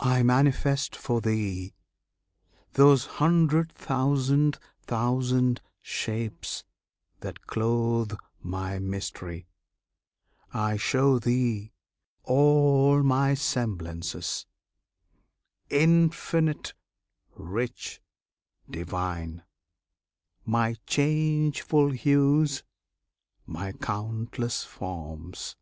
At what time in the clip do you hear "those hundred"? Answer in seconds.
2.74-3.72